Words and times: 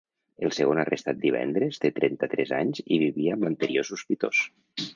El 0.45 0.53
segon 0.59 0.79
arrestat 0.83 1.19
divendres 1.25 1.77
té 1.85 1.91
trenta-tres 2.01 2.55
anys 2.63 2.81
i 2.87 2.99
vivia 3.05 3.37
amb 3.37 3.47
l’anterior 3.49 3.89
sospitós. 3.95 4.45